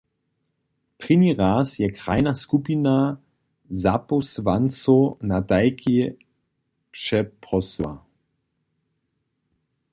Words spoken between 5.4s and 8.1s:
tajki přeprosyła.